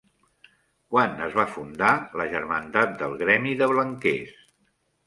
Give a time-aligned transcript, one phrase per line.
[0.93, 1.91] Quan es va fundar
[2.23, 4.39] la germandat del gremi de Blanquers?